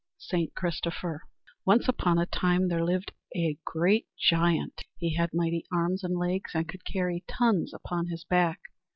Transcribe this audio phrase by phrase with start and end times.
[0.17, 1.21] St Christopher
[1.63, 4.81] Once upon a time there lived a great giant.
[4.97, 8.61] He had mighty arms and legs and could carry tons upon his back.